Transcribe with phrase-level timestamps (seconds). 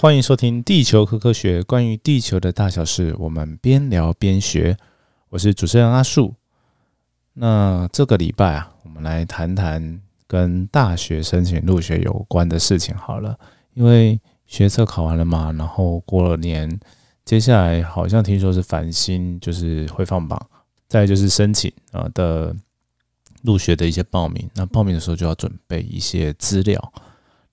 [0.00, 4.74] 欢迎收听《地球科科学》，关于地球的大小事，我们边聊边学。
[5.28, 6.34] 我是主持人阿树。
[7.34, 13.38] 那这个礼拜啊，我们来谈谈跟大学申请入学有关的事情好了。
[13.74, 16.80] 因为学测考完了嘛，然后过了年，
[17.26, 20.40] 接下来好像听说是繁星，就是会放榜，
[20.88, 22.56] 再就是申请啊的
[23.42, 24.48] 入学的一些报名。
[24.54, 26.92] 那报名的时候就要准备一些资料。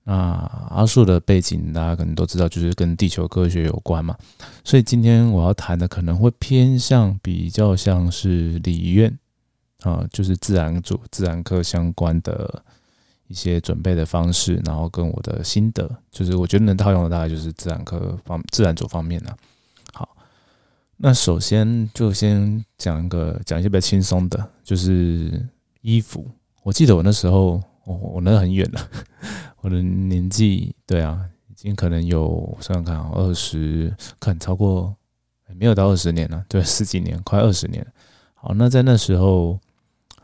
[0.06, 4.16] 那阿树的背景，大家可能都知道，就是跟地球科学有关嘛。
[4.64, 9.18] 所以今天我要谈的可能会偏向比较像是理院
[9.82, 12.64] 啊，就是自然组、自然科相关的
[13.28, 19.32] 一些准备的方式，然后跟我的心得，就是我觉得能套用的大概就是自然科方、自然组方面呢。
[19.94, 20.08] 好，
[20.98, 25.44] 那首先就先讲一个讲一些比较轻松的，就是
[25.82, 26.30] 衣服。
[26.62, 27.60] 我记得我那时候。
[27.88, 28.90] 我我那很远了，
[29.62, 31.18] 我的年纪对啊，
[31.50, 34.94] 已经可能有算算看，二十，可能超过，
[35.56, 37.86] 没有到二十年了，对，十几年，快二十年。
[38.34, 39.58] 好，那在那时候，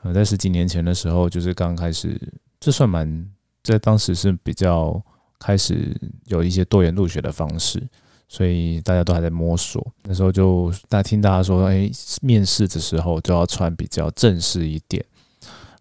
[0.01, 2.19] 呃，在十几年前的时候，就是刚开始，
[2.59, 3.25] 这算蛮，
[3.63, 5.01] 在当时是比较
[5.39, 7.81] 开始有一些多元入学的方式，
[8.27, 9.81] 所以大家都还在摸索。
[10.03, 11.89] 那时候就大家听大家说，哎，
[12.21, 15.03] 面试的时候就要穿比较正式一点。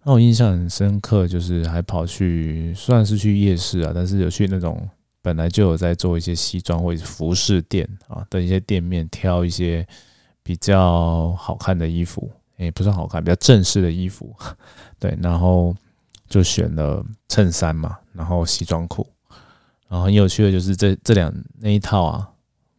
[0.04, 4.88] 那我印象很深刻，就是还跑去算是去夜市啊，但是有去那种
[5.22, 9.86] 本来就有在做一些西装或者服饰店啊的一些店面，挑一些
[10.42, 14.34] 比较好看的衣服，也不算好看，比较正式的衣服，
[14.98, 15.72] 对，然后
[16.28, 19.06] 就选了衬衫嘛，然后西装裤，
[19.88, 22.28] 然后很有趣的就是这这两那一套啊，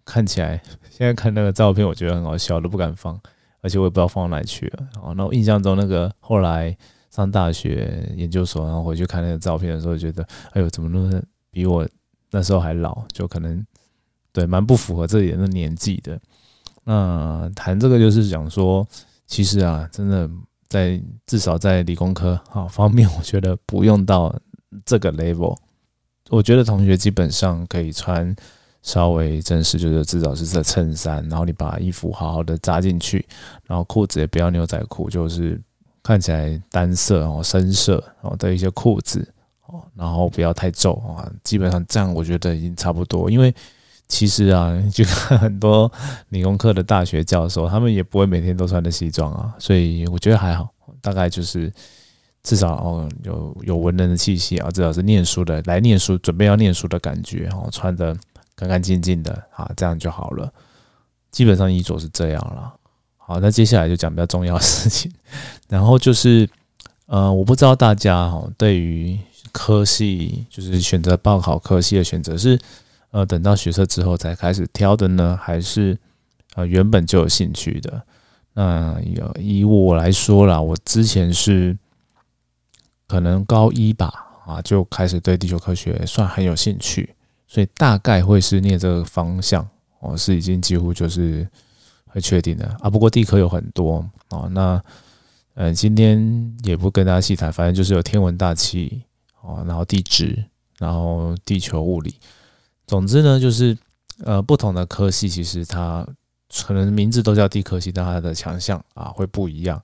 [0.03, 3.17] 看起来现在看那个照片，我觉得很好笑，都不敢放，
[3.61, 4.87] 而且我也不知道放哪去了。
[5.01, 6.75] 哦，那我印象中那个后来。
[7.13, 11.87] 上大学研究所，然后回去看那个照片的时候，觉得哎呦，怎么那么比我
[12.31, 13.05] 那时候还老？
[13.11, 13.63] 就可能
[14.31, 16.19] 对蛮不符合这里的年纪的。
[16.85, 18.83] 那谈这个就是讲说，
[19.27, 20.27] 其实啊，真的
[20.67, 24.35] 在至少在理工科啊方面，我觉得不用到
[24.83, 25.55] 这个 level。
[26.31, 28.35] 我觉得同学基本上可以穿
[28.81, 33.23] 稍微正式，就是至少是这衬衫，然后你把衣服好好的扎进去，
[33.67, 35.61] 然后裤子也不要牛仔裤，就是。
[36.03, 39.25] 看起来单色哦，深色哦的一些裤子
[39.67, 43.31] 哦，然后不要太皱啊，基本上这样我觉得已经差不多。
[43.31, 43.53] 因为
[44.09, 45.89] 其实啊， 就看很多
[46.29, 50.69] 理工科的大学教授，他们也不会每天都穿的西装啊，所以我觉得还好，
[51.01, 51.71] 大概就是
[52.43, 58.13] 至少哦有有文人的气息啊，至少是念书的来念书，准备要念书的感觉哦，穿的
[58.55, 60.51] 干干净净的啊，这样就好了。
[61.31, 62.73] 基本上衣着是这样了。
[63.25, 65.09] 好，那接下来就讲比较重要的事情，
[65.69, 66.47] 然后就是，
[67.05, 69.17] 呃，我不知道大家哈对于
[69.53, 72.59] 科系，就是选择报考科系的选择是，
[73.11, 75.97] 呃，等到学测之后才开始挑的呢，还是
[76.55, 78.03] 呃原本就有兴趣的？
[78.53, 78.99] 那
[79.39, 81.77] 以我来说啦，我之前是
[83.07, 84.13] 可能高一吧，
[84.45, 87.15] 啊，就开始对地球科学算很有兴趣，
[87.47, 89.65] 所以大概会是念这个方向，
[90.01, 91.47] 我是已经几乎就是。
[92.13, 94.47] 会确定的啊，不过地科有很多哦。
[94.51, 94.81] 那
[95.55, 99.01] 呃，今天也不跟大家细谈，反正就是有天文大气
[99.41, 100.43] 哦，然后地质，
[100.77, 102.15] 然后地球物理。
[102.85, 103.75] 总之呢，就是
[104.23, 106.07] 呃，不同的科系其实它
[106.65, 109.81] 可能名字都叫地科系，但它的强项啊会不一样。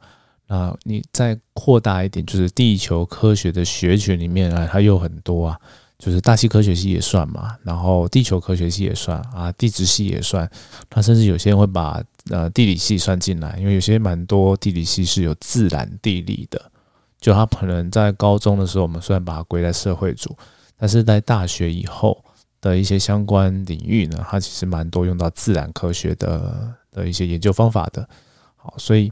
[0.48, 5.60] 那你再扩大一点，就是地球科学的学群里面啊，它有很多啊。
[6.00, 10.50] 就是大气科学系也算嘛，然后地球科学系也算啊，地质系也算，
[10.96, 16.72] 那甚至有些人会把呃地理系算进来，因为有些蛮多地理系是有自然地理的，
[17.20, 20.36] 就他可能在高中的时候，我们虽然把它归在社会组，
[20.78, 22.24] 但是在大学以后
[22.62, 28.08] 的一些相关领域呢，它其实蛮多用到自然科学的的一些研究方法的。
[28.56, 29.12] 好，所以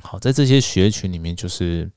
[0.00, 1.90] 好在这些学群里面就是。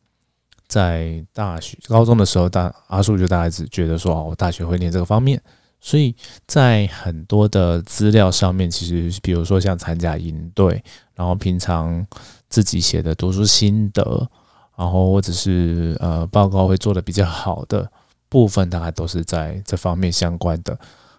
[0.68, 5.39] 在大学、高中的时候，大阿叔就大概只觉得说，哦，我大学会念这个方面，
[5.85, 6.15] 所以
[6.47, 10.83] 在很多的资料上面，其实比如说像参加营队，
[11.13, 12.03] 然后平常
[12.49, 14.27] 自己写的读书心得，
[14.75, 17.87] 然后或者是呃报告会做的比较好的
[18.27, 20.75] 部分，大概都是在这方面相关的。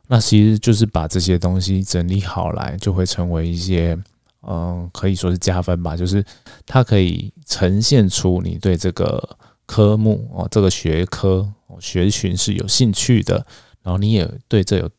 [0.09, 3.97] 那其实就是把这些东西整理好来，就会成为一些
[4.43, 6.25] 嗯，可以说是加分吧，就是
[6.67, 9.37] 它可以呈现出你对这个。
[9.69, 13.45] 科目哦，这个学科哦学群是有兴趣的，
[13.87, 14.91] 然后你也对这有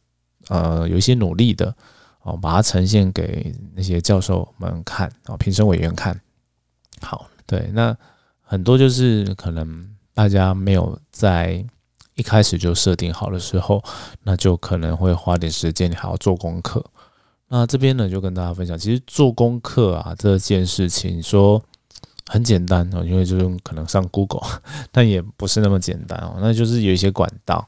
[0.48, 1.76] 呃有一些努力的
[2.22, 6.18] 哦，把它呈现给那些教授们看啊，评审委员看。
[7.02, 7.94] 好，对，那
[8.42, 11.66] 很多就是可能大家没有在
[12.16, 13.84] 一开始就设定好的时候，
[14.24, 16.82] 那就可能会花点时间，你还要做功课。
[17.50, 21.62] 那这边呢，就跟大家分享，其实做功课啊这件事情说
[22.26, 24.48] 很简单哦，因为就是可能上 Google，
[24.94, 27.68] 但也不是那么简单哦，那就是有一些管道。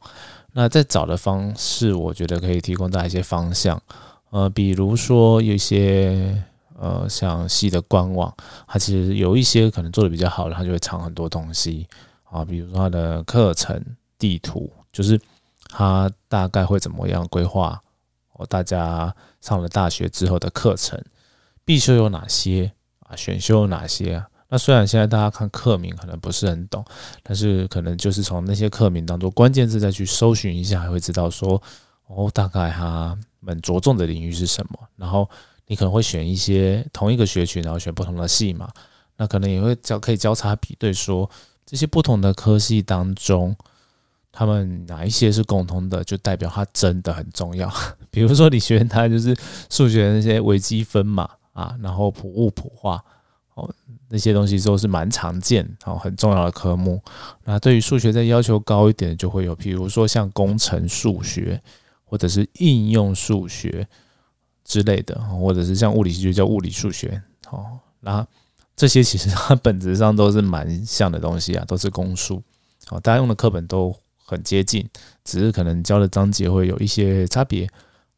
[0.59, 3.81] 那在找的方式，我觉得可以提供大家一些方向。
[4.29, 6.43] 呃，比如说有一些
[6.77, 8.35] 呃像系的官网，
[8.67, 11.87] 它其实有一些可能做的比较好的，它就会藏很多东西
[12.29, 13.81] 啊，比如说它的课程。
[14.17, 15.17] 地图就是
[15.69, 17.81] 它大概会怎么样规划
[18.33, 18.45] 哦？
[18.45, 21.01] 大家上了大学之后的课程，
[21.63, 22.73] 必修有哪些
[23.07, 23.15] 啊？
[23.15, 24.27] 选修有哪些啊？
[24.49, 26.83] 那虽然现在大家看课名可能不是很懂，
[27.23, 31.61] 但是可能就是从那些课名当中关键字再去搜寻一下，还会知道说
[32.07, 34.79] 哦，大概他们着重的领域是什么。
[34.95, 35.29] 然后
[35.67, 38.67] 你可能会选一些同一个学群，然后选不同的系嘛。
[39.17, 41.29] 那可能也会交可以交叉比对，说
[41.65, 43.55] 这些不同的科系当中。
[44.31, 47.69] 他们哪一些是共通的，就代表它真的很重要。
[48.11, 49.35] 比如说，你学它就是
[49.71, 53.03] 数学那些微积分嘛，啊，然后普物普化
[53.59, 53.69] 哦，
[54.09, 57.01] 那些东西都是蛮常见哦，很重要的科目。
[57.43, 61.61] 那对于数学再要求高一点，就会有，比如说像工程数学，
[62.03, 63.87] 或者是应用数学
[64.63, 67.79] 之类的，或者是像物理系就叫物理数学哦。
[67.99, 68.25] 那
[68.75, 72.41] 这些其实它 本质上都是蛮像的东西啊，都是公数
[72.89, 73.95] 哦，大家用的课本都。
[74.31, 74.87] 很接近，
[75.23, 77.67] 只是可能教的章节会有一些差别。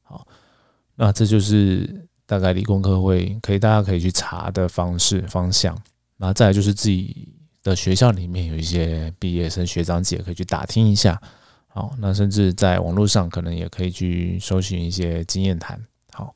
[0.04, 0.28] 好，
[0.96, 5.78] 那这就是大概理工科会可以大家可以去查的方式方向。
[6.16, 7.28] 那再来就是自己
[7.62, 11.22] 的学校里面有一些毕业生学长姐可以去打听一下。
[11.68, 15.78] 好，那甚至在网络上可能也可以去搜寻一些经验谈。
[16.13, 16.33] 好，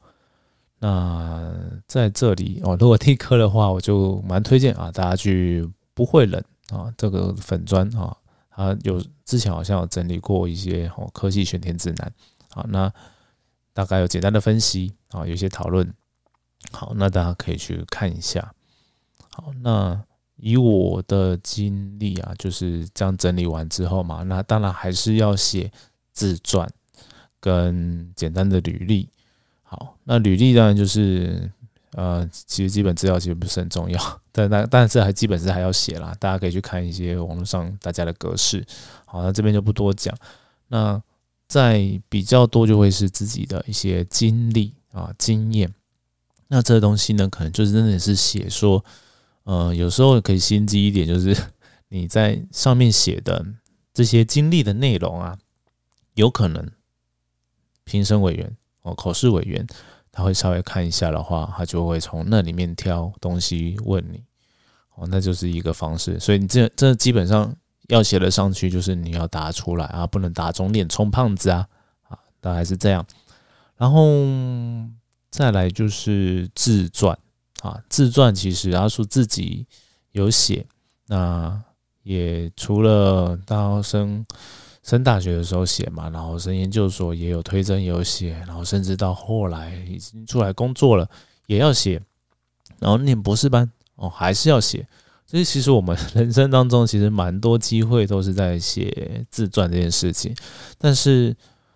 [0.79, 1.53] 那
[1.87, 8.13] 在这里哦，如果听课的话，我就蛮推荐啊，大家去不会冷啊这个粉砖啊。
[8.49, 12.11] 它，有之前好像有整理过一些哦科技选填指南，
[12.49, 12.91] 好，那
[13.75, 15.93] 大概有简单的分析啊，有一些讨论，
[16.71, 18.53] 好，那大家可以去看一下。
[19.31, 20.01] 好，那
[20.37, 25.69] 以我的经历啊，就是这样整理完之后嘛，那当然还是要写
[26.13, 26.67] 自传
[27.39, 29.09] 跟简单的履历。
[29.61, 31.51] 好，那履历当然就是。
[31.97, 33.97] 呃，其实基本资料其实不是很重要，
[34.33, 38.65] 但但但是还基本是还要写啦，大家可以去看一些网络上大家的格式。
[39.05, 40.13] 好，那这边就不多讲。
[40.67, 41.01] 那
[41.47, 45.73] 在比较多就会是自己的一些经历啊经验。
[46.47, 48.83] 那这东西呢，可能就是真的是写说，
[49.43, 51.35] 呃，有时候可以心机一点，就是
[51.89, 53.45] 你在上面写的
[53.93, 55.37] 这些经历的内容啊，
[56.13, 56.69] 有可能
[57.83, 59.65] 评审委员哦，考试委员。
[60.17, 64.23] 他会稍微看一下的话，他就会从那里面挑东西问你，
[64.95, 66.17] 哦，那就是一个方式。
[66.21, 67.53] 所以你这这基本上
[67.87, 71.67] 要写的上去，就是你要答出来啊，不能打肿脸充胖子啊，
[72.09, 73.05] 啊，大概是这样。
[73.77, 74.05] 然后
[75.29, 77.17] 再来就是自传
[77.61, 79.65] 啊，自传其实阿叔自己
[80.11, 80.65] 有写，
[81.07, 81.61] 那
[82.03, 84.25] 也除了大学生。
[84.85, 91.09] 升大学的时候写嘛，然后升研究所也有推甄有写，然后甚至到后来已经出来工作了
[91.47, 91.99] 也要写，
[92.77, 94.87] 然后念博士班哦还是要写。
[95.25, 100.35] 所以其实我们人生当中其实蛮多机会都是在写自传这件事情，
[100.77, 101.35] 但是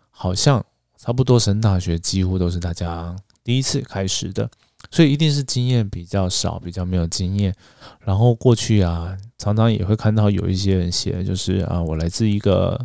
[0.10, 0.64] 好像
[0.98, 4.50] 差不多升大学几乎都是大家第一次开始的，
[4.92, 7.54] 所以一定是经验比较少，比较没有经验。
[8.00, 9.18] 然后过去啊。
[9.42, 12.78] 常常也会看到有一些人写，就是啊，我来自一个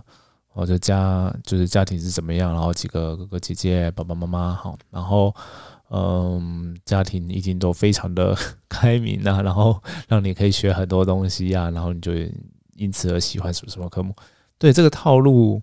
[0.53, 5.35] 我的家，就是家庭是怎么样，然后几个哥哥姐姐、爸爸妈妈好，然后
[5.91, 8.37] 嗯，家庭一定都非常的
[8.69, 12.13] 开明啊， 然后让你可以学很多东西呀，然后你就
[12.77, 14.15] 因此而喜欢什么什么科目。
[14.59, 15.63] 对这个套路，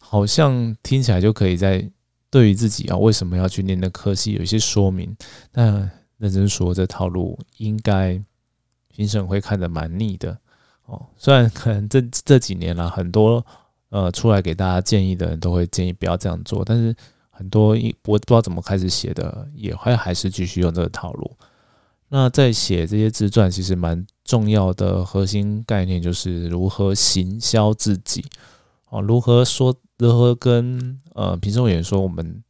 [0.00, 1.88] 好像听起来就可以在
[2.30, 5.16] 对于自己啊为什么要去念那科系有一些说明。
[5.52, 8.22] 但认真说，这套路应该。
[8.88, 10.34] 评审会看得蛮腻的
[10.86, 13.44] 哦，虽然可能这这几年啦，很多
[13.90, 16.96] 呃出来给大家建议的人都会建议不要这样做，但是
[17.36, 21.36] 很多一我不知道怎么开始写的，也会还是继续用这个套路。
[22.08, 28.24] 那在写这些自传，其实蛮重要的核心概念就是如何行销自己
[28.88, 32.42] 哦，如何说如何跟呃评审委员说我们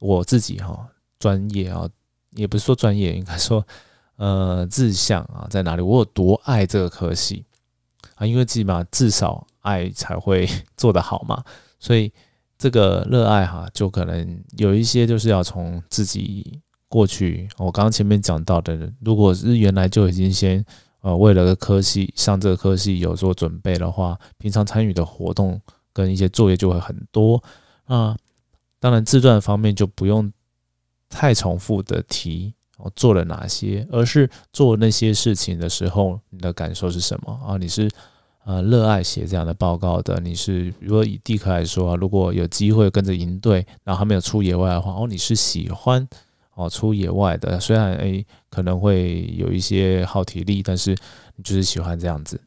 [0.00, 1.88] 我自己哈专业啊，
[2.30, 3.64] 也不是说专业，应该说。
[4.16, 5.82] 呃，志向啊，在哪里？
[5.82, 7.44] 我有多爱这个科系
[8.14, 8.24] 啊？
[8.24, 11.42] 因为起码至少爱才会做得好嘛。
[11.80, 12.12] 所以
[12.62, 20.64] 这个热爱哈，就可能有一些就是要从自己过去，我刚刚前面讲到的，如果是原来就已经先
[21.00, 25.60] 呃为了个科系上这个科系有做准备的话，平常参与的活动
[25.92, 27.42] 跟一些作业就会很多。
[27.88, 28.16] 那
[28.78, 30.32] 当然自传方面就不用
[31.08, 37.56] 太重复的提我做了哪些，而是做那些事情的时候，你的感受是什么啊？
[37.56, 37.90] 你是
[38.44, 40.18] 呃热爱写这样的报告的？
[40.20, 46.06] 你是如果以地科来说，如果有机会跟着营队，然后还没有出野外的话，哦，你是喜欢
[46.54, 47.60] 哦出野外的？
[47.60, 50.90] 虽然诶可能会有一些耗体力，但是
[51.36, 52.40] 你就是喜欢这样子。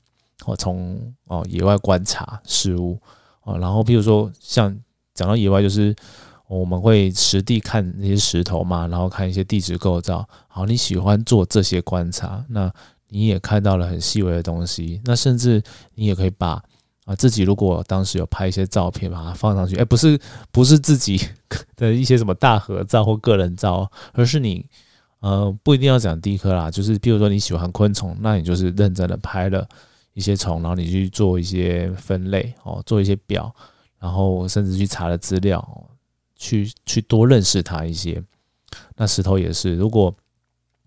[0.46, 3.00] 哦，从哦野外观察事物
[3.44, 4.78] 哦，然后比如说像
[5.14, 5.96] 讲到野外，就是
[6.48, 10.28] 我们会实地看那些石头嘛，然后看一些地质构造。
[10.48, 12.72] 好，你喜欢做这些观察，那
[13.10, 15.02] 你也看到了很细微的东西。
[15.06, 15.62] 那甚至
[15.94, 16.62] 你也可以把
[17.06, 19.76] 啊自己如果当时有拍一些照片，把它放上去。
[19.76, 20.20] 哎，不是
[20.52, 21.20] 不是自己
[21.76, 24.66] 的一些什么大合照或个人照，而是你
[25.20, 29.68] 呃不一定要讲地科啦，就是比如说你喜欢昆虫，那你就是认真的拍了。
[30.16, 33.54] 一些虫，然后你去做一些分类哦，做一些表，
[34.00, 35.62] 然后甚至去查了资料，
[36.38, 38.24] 去去多认识它一些。
[38.96, 40.16] 那石头也是，如果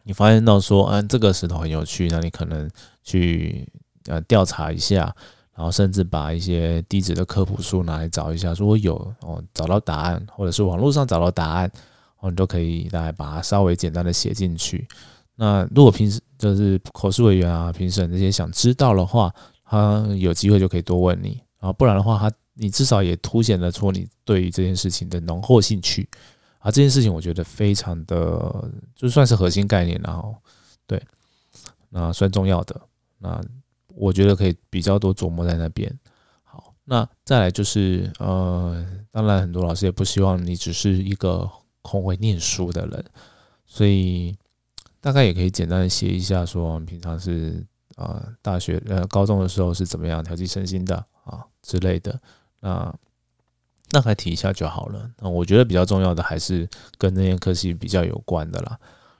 [0.09, 2.67] 你发现到说，嗯，这个石头很有趣，那你可能
[3.05, 3.71] 去
[4.07, 5.15] 呃调查一下，
[5.55, 11.71] 然后甚至把一些地质的科普书拿来找一下，如果有哦找到答案，或者是网络上找到答案，
[12.21, 14.89] 哦，你都可以来把它稍微简单的写进去。
[15.37, 19.31] 那如果平时就是口试委员啊、评审这些想知道的话，
[19.63, 26.09] 他有机会就可以多问你啊，不然的话，他你至少也凸显得出你对于这件事情的浓厚兴趣
[26.59, 26.71] 啊。
[26.71, 30.35] 这件事情我觉得非常的就算是核心概念，然后
[30.87, 31.03] 对，
[31.89, 32.81] 那算重要的，
[33.19, 33.41] 那
[33.89, 35.93] 我觉得可以比较多琢磨在那边。
[36.43, 41.51] 好，那再来就是呃，当然很多老师也不希望你只是一个
[41.83, 43.05] 空会念书的人，
[43.67, 44.37] 所以。
[45.01, 52.21] 大概也可以简单的写一下，说我们平常是啊，大学呃高中的时候是怎么样调剂身心的啊之类的，
[52.59, 52.93] 那
[53.91, 55.11] 那还提一下就好了。
[55.19, 58.79] 那我觉得比较重要的还是跟那些科系比较有关的啦。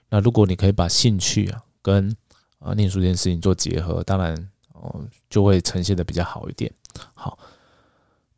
[0.09, 2.15] 那如果你可以把兴趣啊跟
[2.59, 4.35] 啊念书这件事情做结合，当然
[4.73, 6.71] 哦就会呈现的比较好一点。
[7.13, 7.37] 好，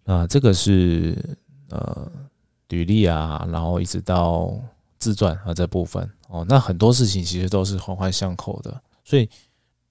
[0.04, 1.18] 那这个是
[1.70, 2.12] 呃
[2.70, 4.54] 履历啊，然后一直到。
[5.02, 8.80] 自传啊，这部分哦，那很多事情其实都是环环相扣的。
[9.04, 9.28] 所以，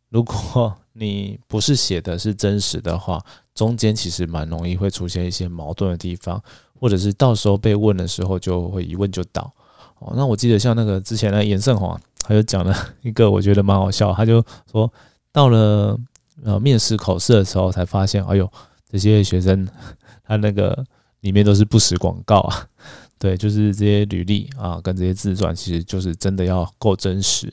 [0.09, 6.43] 如果你不是写的是真实的话，中间其实蛮容易会出现一些矛盾的地方，
[6.79, 9.53] 或者是到时候被问的时候就会一问就倒。
[10.01, 14.91] 哦，那我记得像那个之前的严胜华，他就讲了一个我觉得蛮好笑，他就说
[15.31, 15.99] 到了
[16.43, 18.51] 呃面试口试的时候才发现，哎呦，
[18.91, 19.69] 这些学生
[20.25, 20.85] 他那个
[21.21, 22.67] 里面都是不实广告啊。
[23.19, 27.53] 对，就是这些履历啊，跟这些自传，其实就是真的要够真实，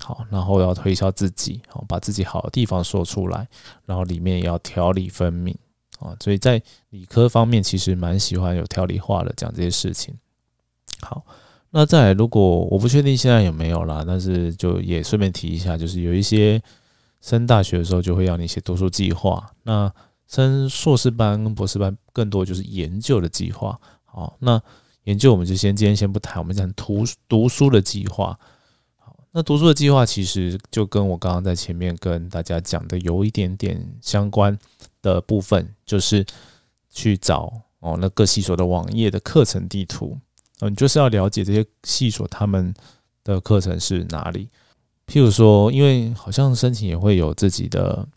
[0.00, 3.46] 好，然后要推销自己，好，把自己好的地方说出来，
[3.84, 5.52] 然后里面也要条理分明
[5.98, 6.16] 啊。
[6.20, 10.14] 所以在理科方面，其实蛮喜欢有条理化的讲这些事情。
[11.00, 11.24] 好，
[11.70, 16.62] 那再，如果我不确定现在有没有啦，但是就也顺便提一下，就是有一些
[17.20, 19.92] 升大学的时候就会要你写读书计划，那
[20.28, 23.78] 升硕士班跟博士班更多就是研究的计划。
[24.04, 24.62] 好，那
[25.04, 28.38] 研究我们就先今天先不谈，我们讲读读书的计划。
[29.38, 34.58] 那读书的计划其实就跟我刚刚在前面跟大家讲的有一点点相关
[35.00, 36.26] 的部分，就是
[36.90, 40.18] 去找哦那各系所的网页的课程地图。
[40.58, 42.74] 嗯，就是要了解这些系所他们
[43.22, 44.48] 的课程是哪里。
[45.06, 48.08] 譬如说，因为好像申请也会有自己的。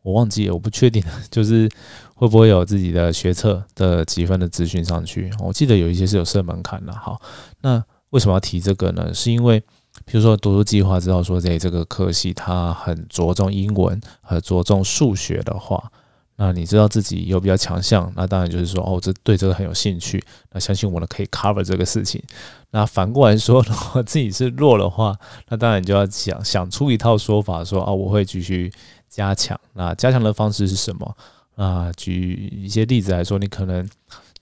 [0.00, 1.68] 我忘记了，我不确定，就是
[2.14, 5.30] 会不会有自己的学测的积分的资讯上去。
[5.40, 6.94] 我记得有一些是有设门槛的。
[6.94, 7.20] 好，
[7.60, 9.12] 那为什么要提这个呢？
[9.12, 9.62] 是因为，
[10.10, 15.92] 比如说读书计划知道说，在这个科系它很着重英文和着重数学的话，
[16.36, 20.22] 那你知道自己有比较强项，那当然就是说，哦，这对这个很有兴趣，
[20.52, 22.22] 那相信我呢可以 cover 这个事情。
[22.70, 25.14] 那反过来说，如果自己是弱的话，
[25.48, 28.72] 那当然你就要想想出一套说法，说啊，我会继续。
[29.10, 31.16] 加强那加强的方式是什么
[31.56, 31.90] 啊？
[31.96, 33.88] 举一些例子来说，你可能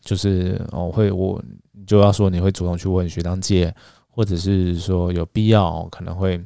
[0.03, 1.41] 就是哦，会我
[1.87, 3.73] 就要说你会主动去问学长姐，
[4.17, 6.43] 或者是说有必要可能会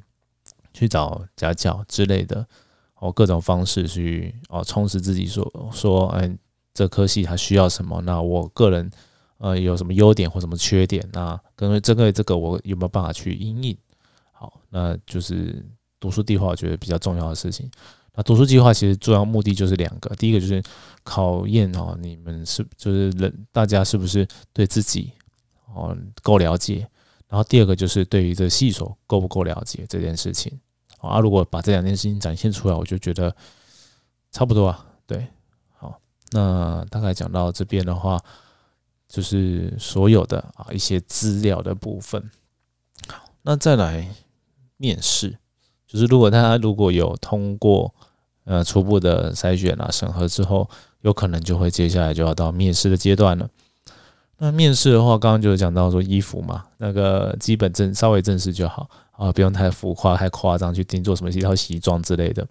[0.74, 2.44] 去找家教之类的
[2.96, 5.24] 哦，各种方式去哦充实自己。
[5.24, 6.28] 说说哎，
[6.74, 8.00] 这科系它需要什么？
[8.00, 8.90] 那我个人
[9.38, 11.08] 呃有什么优点或什么缺点？
[11.12, 13.78] 那跟针对这个我有没有办法去应应？
[14.32, 15.64] 好，那就是
[16.00, 17.70] 读书计划，我觉得比较重要的事情。
[18.12, 20.60] 那读书计划其实主要目的就是两个，第一个就是
[21.04, 25.12] 考验哦，你们是就是人大家是不是对自己
[25.72, 26.88] 哦够了解，
[27.30, 30.58] 然后第二个就是对于这细所够不够了解这件事情
[30.98, 31.20] 啊。
[31.20, 33.34] 如果把这两件事情展现出来，我就觉得
[34.32, 34.84] 差不多啊。
[35.06, 35.24] 对，
[35.78, 36.00] 好，
[36.32, 38.18] 那大概讲到这边的话，
[39.08, 42.28] 就是所有的啊一些资料的部分。
[43.06, 44.12] 好，那再来
[44.76, 45.38] 面试，
[45.86, 47.94] 就是如果大家如果有通过
[48.42, 50.68] 呃初步的筛选啊审核之后，
[51.02, 53.48] 有可能就会接下来就要到面试的阶段了。
[54.42, 62.46] 那面试的话，刚刚就有讲到说衣服嘛，那个基本正稍微正式就好啊，不用太浮夸、太夸张，去定做什么一套西装之类的。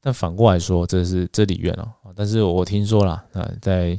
[0.00, 3.90] 但反过来说，这是这里院哦，但是我听说啦，那，在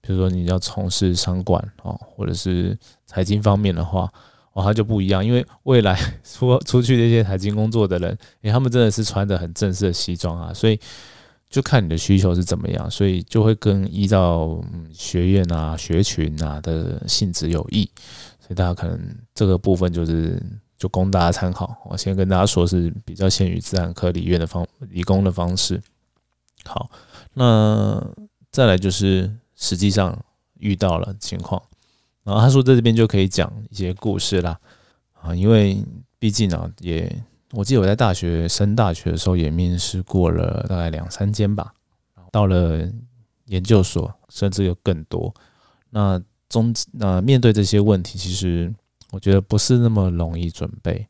[0.00, 4.10] 比如说你要从事商管哦，或者是财经方面的话，
[4.54, 5.94] 哦，它就不一样，因为未来
[6.24, 10.80] 出出去这些财经工作的人，诶，他们真的是穿的很正式的西装啊，所以
[11.50, 14.58] 就看你的需求是怎么样，所以就会跟依照
[14.90, 17.84] 学院啊、学群啊的性质有异，
[18.38, 18.98] 所以大家可能
[19.34, 20.42] 这个部分就是。
[20.80, 21.76] 就供大家参考。
[21.84, 25.78] 我先跟大家说，是比较限于自然科理院的方理工的方式。
[26.64, 26.90] 好，
[27.34, 28.02] 那
[28.50, 30.18] 再来就是实际上
[30.54, 31.62] 遇到了情况，
[32.24, 34.58] 然后他说在这边就可以讲一些故事啦。
[35.20, 35.84] 啊，因为
[36.18, 37.14] 毕竟啊，也
[37.52, 41.72] 我记得我在大学升大学的时候也面试过了大概两三间吧。
[42.30, 42.88] 到了
[43.46, 45.34] 研究所，甚至有更多。
[45.90, 48.72] 那中那面对这些问题，其实。
[49.12, 51.04] 我觉得不是那么容易准备，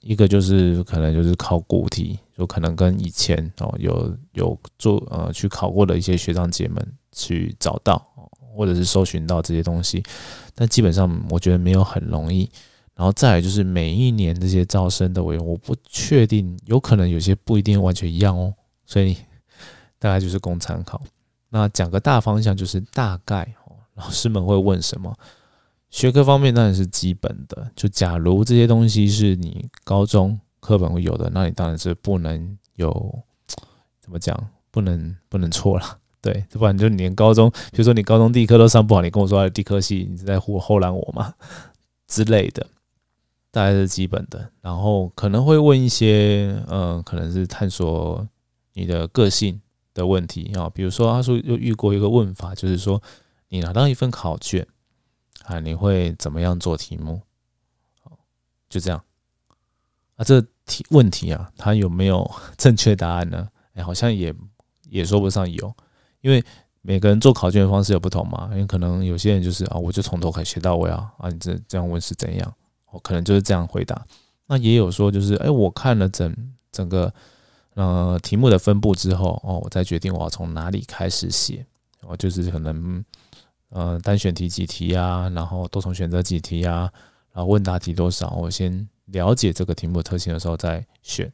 [0.00, 6.82] 一个就是可能就是考古题，就可能跟以前哦有有做呃去考过的一些学长姐们
[7.12, 8.02] 去找到，
[8.56, 10.02] 或者是搜寻到这些东西，
[10.54, 12.50] 但基本上我觉得没有很容易。
[12.94, 19.16] 然后再来就是每一年这些招生的委员，我不确定，有可能有些不一定完全一样哦，所以
[19.98, 21.00] 大概就是供参考。
[21.48, 25.14] 那讲个大方向，就是大概哦，老师们会问什么？
[25.90, 33.22] 学科方面当然是基本的，就假如这些东西是你高中课本会有的，那你当然是不能有，
[34.00, 34.34] 怎么讲？
[34.70, 41.34] 不能不能错了，对，不然就你连高中，比如说你高中地科都上不好，你跟我说地科系，你是在护后拦我吗？
[42.06, 42.66] 之类的，
[43.52, 44.50] 大概是基本的。
[44.60, 48.26] 然后可能会问一些，嗯，可能是探索
[48.72, 49.60] 你的个性
[49.94, 53.00] 的问题啊，比如说他说又遇过一个问法，就是说
[53.48, 54.66] 你拿到一份考卷。
[55.46, 57.20] 啊，你会怎么样做题目？
[58.68, 59.02] 就这样。
[60.14, 63.48] 啊，这题问题啊，它有没有 正确答案呢？
[63.74, 64.32] 哎，好像也
[64.88, 65.74] 也说不上有，
[66.20, 66.44] 因为
[66.80, 68.50] 每个人做考卷的方式有不同嘛。
[68.52, 71.12] 因为可能有些人就是啊，我就从头开始学到尾啊。
[71.18, 72.54] 啊，你这这样问是怎样？
[72.92, 74.06] 我可能就是这样回答。
[74.46, 76.32] 那也有说就是，哎，我看了整
[76.70, 77.12] 整个
[77.74, 81.66] 呃题目的分布之后，哦，我再决定我要从哪里开始写。
[82.02, 83.04] 我就是可能。
[83.74, 85.30] 呃，单选题几题啊？
[85.30, 86.92] 然后多重选择几题啊？
[87.32, 88.28] 然后问答题多少？
[88.32, 91.32] 我先了解这个题目特性的时候再选。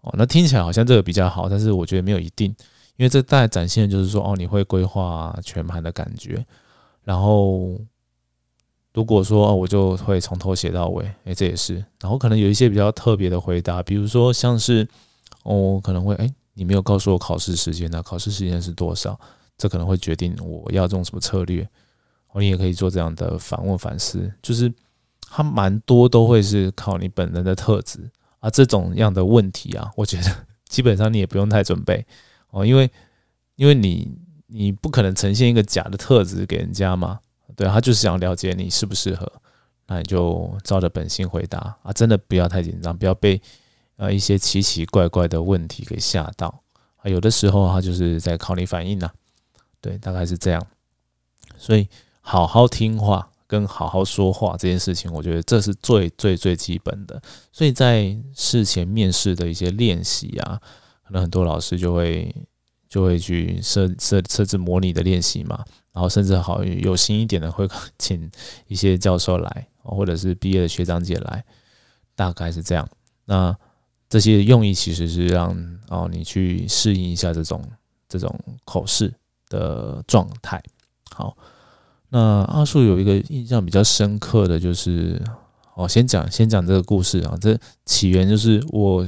[0.00, 2.48] 哦，那听起来好像这个比较好，但是我觉得没有一定，
[2.96, 6.42] 因为这大概展现的就是说，哦，你会规划全盘的感觉。
[7.02, 7.78] 然后
[8.94, 11.84] 如果说哦，我就会从头写到尾，诶，这也是。
[12.00, 14.88] 然后可能有一些比较特别的回答，比如说像是
[15.42, 19.18] 哦，可能会诶，你没有告诉我考试时间那考试时间是多少？
[19.58, 21.68] 这可能会决定我要用什么策略，
[22.32, 24.72] 哦你也可以做这样的反问反思，就是
[25.28, 28.10] 它蛮多都会是靠你本人的特质。
[28.40, 32.04] 啊，这种样的问题啊，我觉得基本上你也不用太准备。
[32.50, 32.90] 哦，因为
[33.56, 34.06] 因为你
[34.48, 37.20] 你不可能呈现一个假的特质给人家嘛，
[37.56, 39.30] 对他就是想了解你适不适合，
[39.86, 43.40] 那你就照着本性回答啊，真的不要太紧张，不要被
[43.96, 46.62] 呃一些奇奇怪怪的问题给吓到
[46.96, 49.10] 啊，有的时候他就是在考你反应呐。
[49.80, 50.66] 对，大概是这样，
[51.58, 51.86] 所以
[52.22, 57.20] 好好听话跟好好说话这件事情，我觉得这是最最最基本的。
[57.52, 60.58] 所以在事前面试的一些练习啊，
[61.06, 62.34] 可能很多老师就会
[62.88, 65.62] 就会去设设设置模拟的练习嘛，
[65.94, 67.66] 然后甚至好有心一点的会
[67.98, 68.30] 请
[68.66, 71.42] 一些教授来，或者是毕业的学长姐来，
[72.14, 72.86] 大概是这样。
[73.24, 73.56] 那
[74.10, 75.56] 这些用意其实是让
[75.88, 77.64] 哦你去适应一下这种
[78.08, 79.14] 这种口试。
[79.50, 80.60] 的状态，
[81.14, 81.36] 好，
[82.08, 85.22] 那阿树有一个印象比较深刻的就是，
[85.74, 89.06] 哦，先讲先讲这个故事啊，这起源就是我，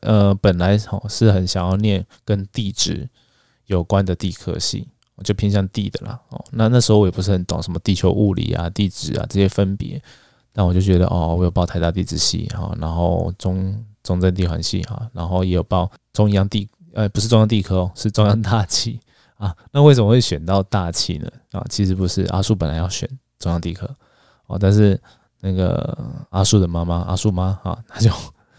[0.00, 3.08] 呃，本来哦是很想要念跟地质
[3.66, 4.88] 有关的地科系，
[5.22, 10.00] 就偏向地的啦，哦，那那时候我也不是很懂什么地球物理啊、地质啊这些分别，
[10.52, 19.00] 但我就觉得哦，我有报台大地质系哈，然后中中正地环系哈，然后也有报中央地，呃，不是中央地科哦，是中央大气。
[19.36, 21.30] 啊，那为什么会选到大气呢？
[21.52, 23.06] 啊，其实不是阿树本来要选
[23.38, 23.86] 中央地科
[24.46, 24.98] 哦，但是
[25.40, 25.98] 那个
[26.30, 28.10] 阿树的妈妈阿树妈啊，他就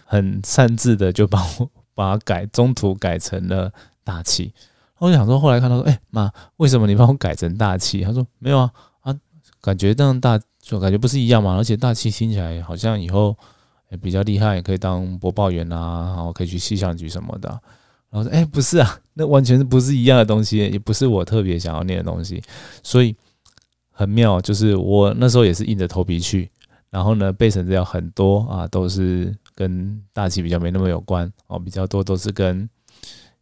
[0.06, 4.54] 很擅自的就帮我把它改中途改成了大气，
[5.00, 8.02] 我就想说，后来看到说，哎妈，为什么你帮我改成大气？
[8.02, 9.16] 他说没有啊啊，
[9.62, 13.36] 感觉这样大就感觉不是一样嘛，而且大气听起来好像以后
[13.92, 17.48] 也比较厉害，可以当播报员啊，然后可以去气象局什么的。
[18.10, 22.42] 然后说，哎，不是啊，那完全是不是一样的东西，也不是我特别想要念的东西，
[22.82, 23.16] 所以
[23.92, 26.50] 很妙，就是我那时候也是硬着头皮去。
[26.90, 32.68] 然后呢，背程资料很多啊，都是跟大气比较没那么有关哦，比较多都是跟。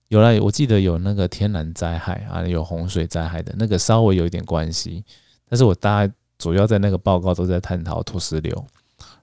[0.10, 5.04] 有了，我记得有那个天然灾害啊，有洪水灾害的那个稍微有一点关系，
[5.50, 8.65] 但是我大概主要在那个报告都在探讨土石流，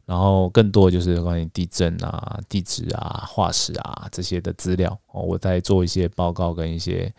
[0.04, 7.12] 然后更多就是关于地震啊、地质啊、化石啊这些的资料哦，我在做一些报告跟一些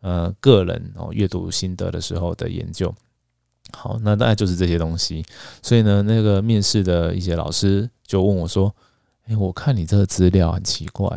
[0.00, 2.94] 呃个人哦阅读心得的时候的研究。
[3.72, 5.24] 好，那大概就是这些东西，
[5.62, 8.72] 所以呢，那个面试的一些老师就问我说
[9.26, 11.08] ：“哎，我看你这个资料很奇怪。”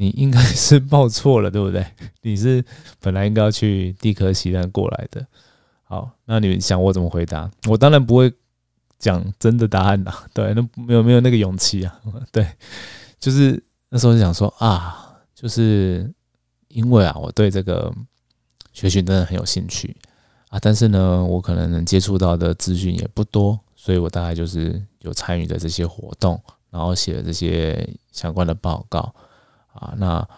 [0.00, 1.84] 你应该是报错了，对不对？
[2.22, 2.64] 你是
[3.00, 5.26] 本来应该要去地科西但过来的。
[5.82, 7.50] 好，那你们想我怎么回答？
[7.66, 8.32] 我当然不会
[8.96, 10.24] 讲真的答案啦。
[10.32, 12.00] 对，那没有没有那个勇气啊。
[12.30, 12.46] 对，
[13.18, 16.08] 就是那时候就想说啊，就是
[16.68, 17.92] 因为啊，我对这个
[18.72, 19.96] 学习真的很有兴趣
[20.50, 29.12] 啊，但是呢，我可能能接触到的资讯也不多，所以我大概就是有参与的这些活动，然后写了这些相关的报告。
[29.80, 30.28] 啊，那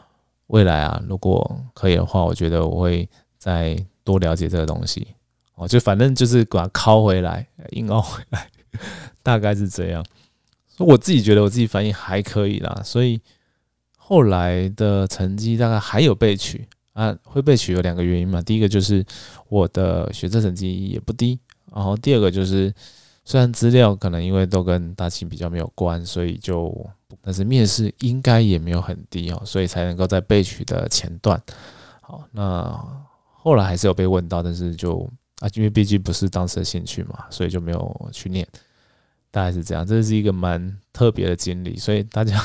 [0.46, 5.06] 未来啊，如果可以的话，我觉得我会再多了解这个东西。
[5.54, 8.48] 哦，就反正就是把它拷回来，硬凹回来，
[9.22, 10.04] 大概是这样。
[10.78, 13.20] 我自己觉得我自己反应还可以啦，所以
[13.98, 18.40] 后来的成绩大概还有被取啊，会被取有两个原因嘛。
[18.40, 19.04] 第一个就是
[19.48, 21.38] 我的学测成绩也不低，
[21.74, 22.72] 然后第二个就是
[23.24, 26.74] 虽然资料可能因为都跟大庆比较没有关，所以就。
[27.22, 31.42] 但是面试应该也没有很低哦，所以才能够在备取的前段。
[32.00, 32.72] 好，那
[33.32, 35.00] 后来还是有被问到，但是就
[35.40, 38.46] 啊，因为毕竟不是当时的兴趣嘛，所以就没有去念。
[39.32, 41.76] 大概是这样，这是一个蛮特别的经历。
[41.76, 42.40] 所以大家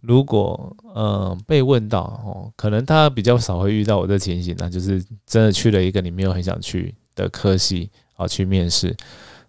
[0.00, 8.94] 如果呃被问到哦，可能大家比较少会遇到我的情形，那就是真的去了一个你没有很想去的科系啊去面试。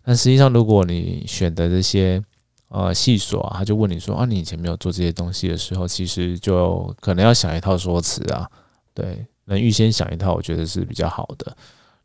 [0.07, 2.23] 但实际上，如果你选的这些。
[2.69, 8.45] 呃，细说啊，他就问你说啊，你以前没有做这些东西的时候，其实就可能要想一套说辞啊，
[8.93, 11.55] 对，能预先想一套，我觉得是比较好的。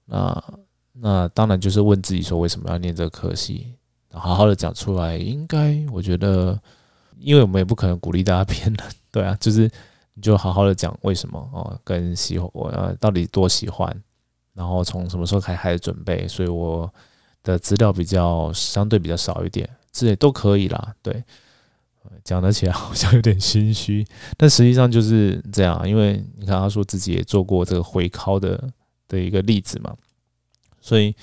[0.05, 0.45] 那
[0.93, 3.75] 那当然就是问自己说，为什么要念这个科系，
[4.13, 6.57] 好好的讲出来，应该我觉得，
[7.19, 9.69] 因为我们也不可能鼓励大家骗人， 对啊，就是
[10.15, 13.93] 你就好好的讲为什么哦，跟喜欢我呃到底多喜欢，
[14.55, 16.89] 然后从什么时候开开始准备，所以我
[17.43, 19.69] 的资料比较相对比较少一点。
[19.93, 21.23] 之类都可以啦，对，
[22.25, 24.03] 讲得起来好像有点心虚，
[24.39, 28.71] 但实际上就是这样，因为你看他说自己也做过这个回考的
[29.07, 29.95] 的一个例子嘛，
[30.81, 31.15] 所以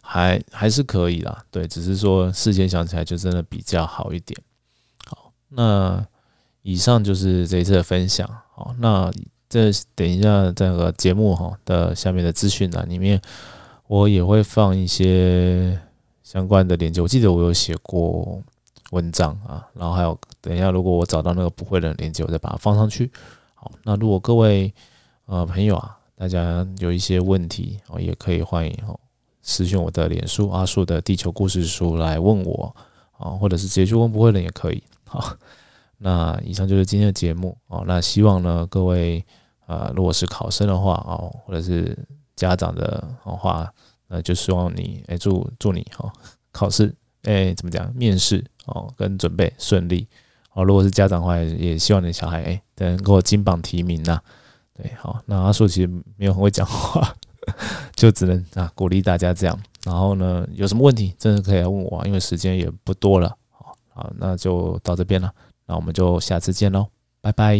[0.00, 4.36] 还还是可以啦，对，只是说事先想起来就真的比较好一点。
[5.04, 6.04] 好，那
[6.62, 9.08] 以上就是这一次的分享，好，那
[9.48, 13.22] 这等一下这个节目哈的下面的资讯栏里面，
[13.86, 15.78] 我也会放一些。
[16.26, 18.42] 相关的链接，我记得我有写过
[18.90, 23.08] 文章啊，然后还有等一下，如果我找到那个不会的链接，我再把它放上去。
[23.54, 24.74] 好，那如果各位
[25.26, 28.98] 呃朋友啊，大家有一些问题哦，也可以欢迎哦
[29.40, 32.74] 私信我的脸书阿树的地球故事书来问我
[33.16, 34.82] 啊，或者是直接去问不会的也可以。
[35.04, 35.32] 好，
[35.96, 37.84] 那以上就是今天的节目哦。
[37.86, 39.24] 那希望呢各位
[39.64, 41.96] 啊，如果是考生的话哦，或者是
[42.36, 43.72] 家长的话。
[44.08, 46.08] 那就希望你哎，祝祝你哈，
[46.52, 46.94] 考试
[47.24, 50.06] 哎怎么讲，面试哦跟准备顺利
[50.52, 50.62] 哦。
[50.62, 54.20] 如果是家长的话，也希望你的小孩哎能够金榜题名呐。
[54.74, 57.12] 对，好，那阿树其实没有很会讲话，
[57.96, 59.60] 就只能啊鼓励大家这样。
[59.84, 63.36] 然后呢，有什么问题真的可以来问我，因为时间也不多了。
[63.50, 65.28] 好，好，那就到这边了，
[65.66, 66.86] 那我们就下次见喽，
[67.20, 67.56] 拜拜。